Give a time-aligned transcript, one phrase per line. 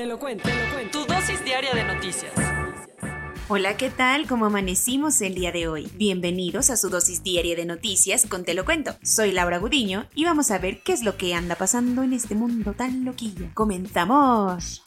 [0.00, 0.98] Te lo cuento, te lo cuento.
[0.98, 2.32] Tu dosis diaria de noticias.
[3.48, 4.26] Hola, ¿qué tal?
[4.26, 5.90] ¿Cómo amanecimos el día de hoy?
[5.92, 8.96] Bienvenidos a su dosis diaria de noticias con Te lo cuento.
[9.02, 12.34] Soy Laura Gudiño y vamos a ver qué es lo que anda pasando en este
[12.34, 13.48] mundo tan loquillo.
[13.52, 14.82] ¡Comenzamos!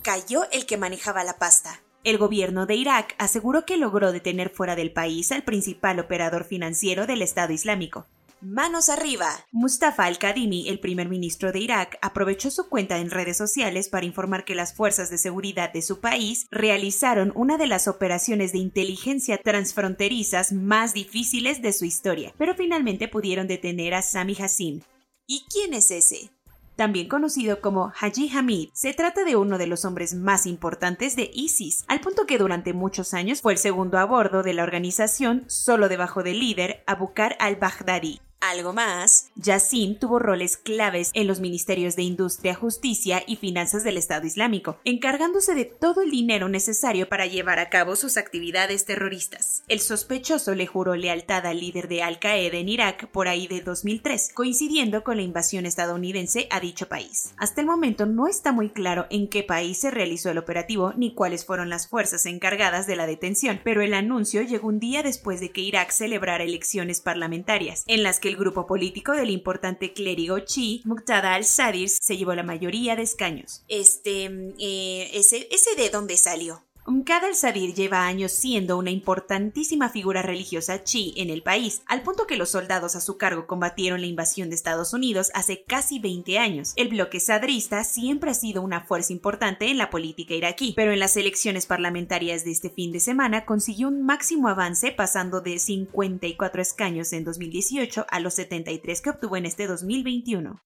[0.00, 1.82] Cayó el que manejaba la pasta.
[2.02, 7.06] El gobierno de Irak aseguró que logró detener fuera del país al principal operador financiero
[7.06, 8.06] del Estado Islámico.
[8.42, 9.28] Manos arriba.
[9.52, 14.46] Mustafa al-Kadhimi, el primer ministro de Irak, aprovechó su cuenta en redes sociales para informar
[14.46, 19.36] que las fuerzas de seguridad de su país realizaron una de las operaciones de inteligencia
[19.36, 24.80] transfronterizas más difíciles de su historia, pero finalmente pudieron detener a Sami Hassim.
[25.26, 26.30] ¿Y quién es ese?
[26.76, 31.30] también conocido como Haji Hamid, se trata de uno de los hombres más importantes de
[31.34, 35.44] ISIS, al punto que durante muchos años fue el segundo a bordo de la organización
[35.46, 38.22] solo debajo del líder Abukar al-Baghdadi.
[38.40, 43.98] Algo más, Yassin tuvo roles claves en los ministerios de Industria, Justicia y Finanzas del
[43.98, 49.62] Estado Islámico, encargándose de todo el dinero necesario para llevar a cabo sus actividades terroristas.
[49.68, 53.60] El sospechoso le juró lealtad al líder de Al Qaeda en Irak por ahí de
[53.60, 57.34] 2003, coincidiendo con la invasión estadounidense a dicho país.
[57.36, 61.12] Hasta el momento no está muy claro en qué país se realizó el operativo ni
[61.14, 65.40] cuáles fueron las fuerzas encargadas de la detención, pero el anuncio llegó un día después
[65.40, 70.38] de que Irak celebrara elecciones parlamentarias, en las que el grupo político del importante clérigo
[70.40, 73.64] chi, Muqtada al-Sadir, se llevó la mayoría de escaños.
[73.68, 74.24] Este,
[74.58, 76.64] eh, ese, ese de dónde salió.
[76.90, 82.26] Muqtada al-Sadir lleva años siendo una importantísima figura religiosa chi en el país, al punto
[82.26, 86.38] que los soldados a su cargo combatieron la invasión de Estados Unidos hace casi 20
[86.38, 86.72] años.
[86.74, 90.98] El bloque sadrista siempre ha sido una fuerza importante en la política iraquí, pero en
[90.98, 96.60] las elecciones parlamentarias de este fin de semana consiguió un máximo avance pasando de 54
[96.60, 100.60] escaños en 2018 a los 73 que obtuvo en este 2021.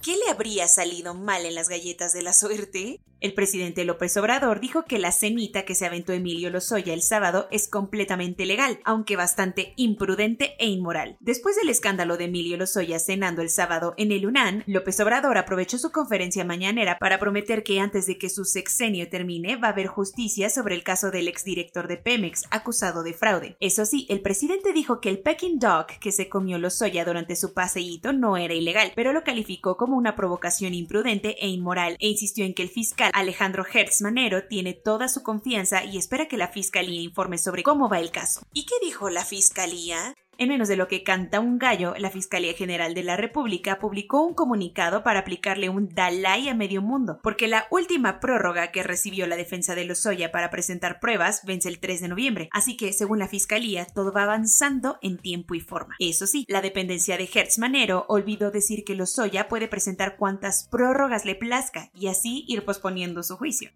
[0.00, 3.00] ¿Qué le habría salido mal en las galletas de la suerte?
[3.22, 7.46] El presidente López Obrador dijo que la cenita que se aventó Emilio Lozoya el sábado
[7.52, 11.16] es completamente legal, aunque bastante imprudente e inmoral.
[11.20, 15.78] Después del escándalo de Emilio Lozoya cenando el sábado en el UNAN, López Obrador aprovechó
[15.78, 19.86] su conferencia mañanera para prometer que antes de que su sexenio termine va a haber
[19.86, 23.56] justicia sobre el caso del exdirector de Pemex acusado de fraude.
[23.60, 27.54] Eso sí, el presidente dijo que el Peking Dog que se comió Lozoya durante su
[27.54, 32.44] paseíto no era ilegal, pero lo calificó como una provocación imprudente e inmoral e insistió
[32.44, 36.48] en que el fiscal Alejandro Hertz Manero tiene toda su confianza y espera que la
[36.48, 38.42] fiscalía informe sobre cómo va el caso.
[38.52, 40.14] ¿Y qué dijo la fiscalía?
[40.42, 44.26] En menos de lo que canta un gallo, la Fiscalía General de la República publicó
[44.26, 49.28] un comunicado para aplicarle un Dalai a medio mundo, porque la última prórroga que recibió
[49.28, 53.20] la defensa de Lozoya para presentar pruebas vence el 3 de noviembre, así que según
[53.20, 55.94] la Fiscalía todo va avanzando en tiempo y forma.
[56.00, 61.24] Eso sí, la dependencia de Hertz Manero olvidó decir que Lozoya puede presentar cuantas prórrogas
[61.24, 63.70] le plazca y así ir posponiendo su juicio.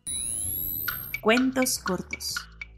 [1.21, 2.35] Cuentos cortos.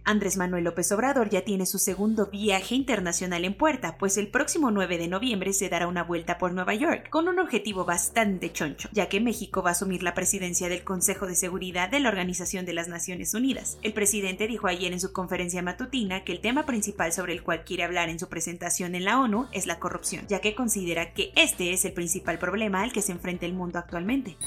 [0.08, 4.70] Andrés Manuel López Obrador ya tiene su segundo viaje internacional en puerta, pues el próximo
[4.70, 8.88] 9 de noviembre se dará una vuelta por Nueva York, con un objetivo bastante choncho,
[8.92, 12.64] ya que México va a asumir la presidencia del Consejo de Seguridad de la Organización
[12.64, 13.76] de las Naciones Unidas.
[13.82, 17.64] El presidente dijo ayer en su conferencia matutina que el tema principal sobre el cual
[17.64, 21.32] quiere hablar en su presentación en la ONU es la corrupción, ya que considera que
[21.36, 24.38] este es el principal problema al que se enfrenta el mundo actualmente.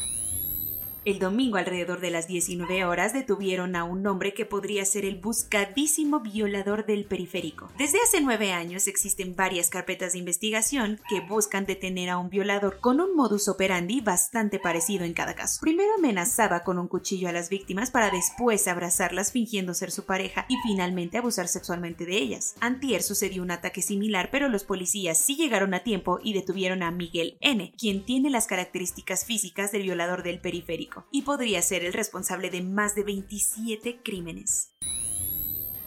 [1.04, 5.16] El domingo, alrededor de las 19 horas, detuvieron a un hombre que podría ser el
[5.16, 7.72] buscadísimo violador del periférico.
[7.76, 12.80] Desde hace nueve años existen varias carpetas de investigación que buscan detener a un violador
[12.80, 15.60] con un modus operandi bastante parecido en cada caso.
[15.62, 20.46] Primero amenazaba con un cuchillo a las víctimas para después abrazarlas fingiendo ser su pareja
[20.50, 22.54] y finalmente abusar sexualmente de ellas.
[22.60, 26.92] Antier sucedió un ataque similar, pero los policías sí llegaron a tiempo y detuvieron a
[26.92, 31.94] Miguel N., quien tiene las características físicas del violador del periférico y podría ser el
[31.94, 34.71] responsable de más de 27 crímenes.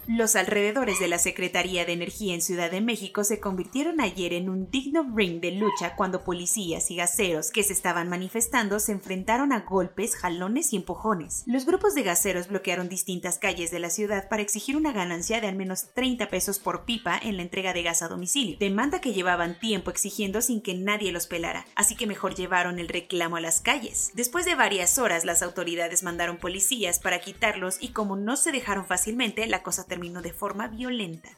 [0.07, 4.51] Los alrededores de la Secretaría de Energía en Ciudad de México se convirtieron ayer en
[4.51, 9.51] un digno ring de lucha cuando policías y gaseros que se estaban manifestando se enfrentaron
[9.51, 11.45] a golpes, jalones y empujones.
[11.47, 15.49] Los grupos de gaseros bloquearon distintas calles de la ciudad para exigir una ganancia de
[15.49, 19.15] al menos 30 pesos por pipa en la entrega de gas a domicilio, demanda que
[19.15, 23.41] llevaban tiempo exigiendo sin que nadie los pelara, así que mejor llevaron el reclamo a
[23.41, 24.11] las calles.
[24.13, 28.85] Después de varias horas, las autoridades mandaron policías para quitarlos y como no se dejaron
[28.85, 31.29] fácilmente, la cosa terminó de forma violenta.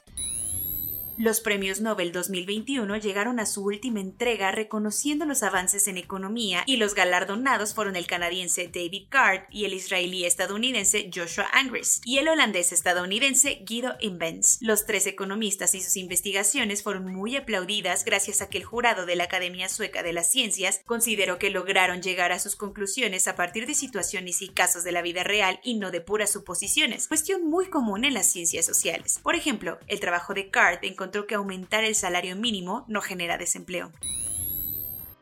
[1.19, 6.77] Los premios Nobel 2021 llegaron a su última entrega reconociendo los avances en economía y
[6.77, 12.29] los galardonados fueron el canadiense David Card y el israelí estadounidense Joshua Angris y el
[12.29, 14.59] holandés estadounidense Guido Invens.
[14.61, 19.17] Los tres economistas y sus investigaciones fueron muy aplaudidas gracias a que el jurado de
[19.17, 23.67] la Academia Sueca de las Ciencias consideró que lograron llegar a sus conclusiones a partir
[23.67, 27.71] de situaciones y casos de la vida real y no de puras suposiciones, cuestión muy
[27.71, 29.19] común en las ciencias sociales.
[29.23, 33.39] Por ejemplo, el trabajo de Card en encontró que aumentar el salario mínimo no genera
[33.39, 33.93] desempleo.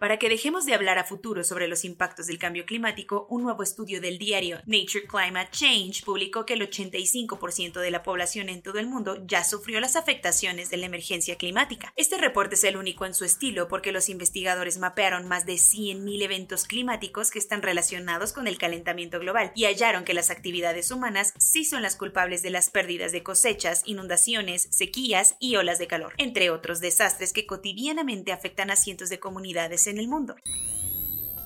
[0.05, 3.63] Para que dejemos de hablar a futuro sobre los impactos del cambio climático, un nuevo
[3.63, 8.79] estudio del diario Nature Climate Change publicó que el 85% de la población en todo
[8.79, 11.91] el mundo ya sufrió las afectaciones de la emergencia climática.
[11.97, 16.23] Este reporte es el único en su estilo porque los investigadores mapearon más de 100.000
[16.23, 21.33] eventos climáticos que están relacionados con el calentamiento global y hallaron que las actividades humanas
[21.39, 26.13] sí son las culpables de las pérdidas de cosechas, inundaciones, sequías y olas de calor,
[26.19, 30.35] entre otros desastres que cotidianamente afectan a cientos de comunidades en el mundo.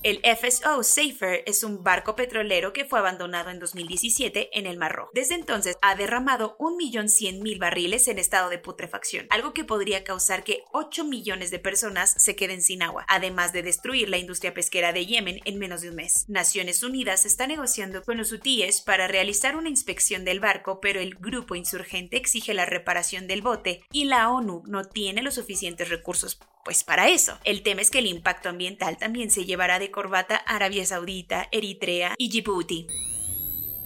[0.05, 4.89] El FSO Safer es un barco petrolero que fue abandonado en 2017 en el Mar.
[5.13, 10.63] Desde entonces ha derramado 1.100.000 barriles en estado de putrefacción, algo que podría causar que
[10.73, 15.05] 8 millones de personas se queden sin agua, además de destruir la industria pesquera de
[15.05, 16.25] Yemen en menos de un mes.
[16.29, 21.17] Naciones Unidas está negociando con los hutíes para realizar una inspección del barco, pero el
[21.17, 26.39] grupo insurgente exige la reparación del bote y la ONU no tiene los suficientes recursos
[26.69, 27.33] pues para eso.
[27.45, 32.15] El tema es que el impacto ambiental también se llevará de corbata Arabia Saudita, Eritrea
[32.19, 32.87] y Djibouti.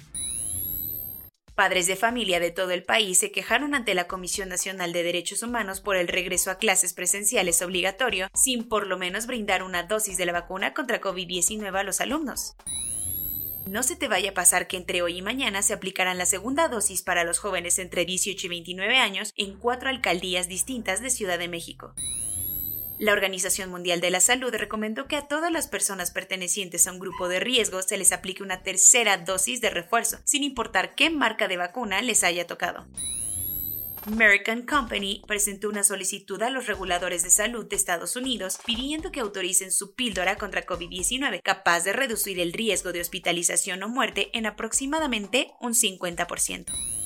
[1.59, 5.43] Padres de familia de todo el país se quejaron ante la Comisión Nacional de Derechos
[5.43, 10.17] Humanos por el regreso a clases presenciales obligatorio sin por lo menos brindar una dosis
[10.17, 12.55] de la vacuna contra COVID-19 a los alumnos.
[13.67, 16.69] No se te vaya a pasar que entre hoy y mañana se aplicarán la segunda
[16.69, 21.41] dosis para los jóvenes entre 18 y 29 años en cuatro alcaldías distintas de Ciudad
[21.41, 21.93] de México.
[22.99, 26.99] La Organización Mundial de la Salud recomendó que a todas las personas pertenecientes a un
[26.99, 31.47] grupo de riesgo se les aplique una tercera dosis de refuerzo, sin importar qué marca
[31.47, 32.89] de vacuna les haya tocado.
[34.07, 39.21] American Company presentó una solicitud a los reguladores de salud de Estados Unidos pidiendo que
[39.21, 44.47] autoricen su píldora contra COVID-19, capaz de reducir el riesgo de hospitalización o muerte en
[44.47, 46.98] aproximadamente un 50%.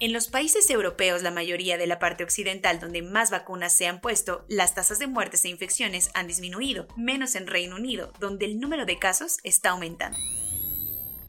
[0.00, 4.00] En los países europeos, la mayoría de la parte occidental donde más vacunas se han
[4.00, 8.58] puesto, las tasas de muertes e infecciones han disminuido, menos en Reino Unido, donde el
[8.58, 10.18] número de casos está aumentando.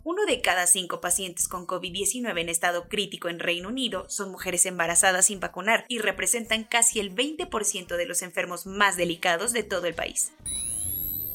[0.03, 4.65] Uno de cada cinco pacientes con COVID-19 en estado crítico en Reino Unido son mujeres
[4.65, 9.85] embarazadas sin vacunar y representan casi el 20% de los enfermos más delicados de todo
[9.85, 10.31] el país.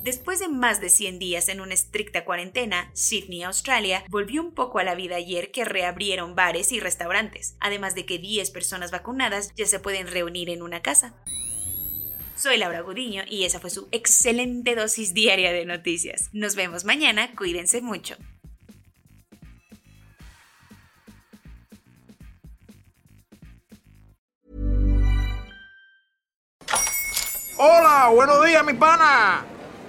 [0.02, 4.78] Después de más de 100 días en una estricta cuarentena, Sydney, Australia, volvió un poco
[4.78, 9.52] a la vida ayer que reabrieron bares y restaurantes, además de que 10 personas vacunadas
[9.56, 11.14] ya se pueden reunir en una casa.
[12.34, 16.30] Soy Laura Gudiño y esa fue su excelente dosis diaria de noticias.
[16.32, 18.16] Nos vemos mañana, cuídense mucho.
[27.58, 29.59] Hola, buenos días, mi pana.